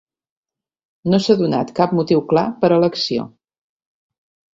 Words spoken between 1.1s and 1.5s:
No s'ha